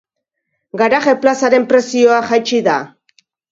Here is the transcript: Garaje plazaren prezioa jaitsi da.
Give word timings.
Garaje 0.83 1.13
plazaren 1.27 1.69
prezioa 1.75 2.19
jaitsi 2.33 2.65
da. 2.73 2.81